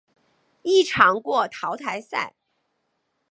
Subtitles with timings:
[0.63, 2.33] 一场过淘汰赛。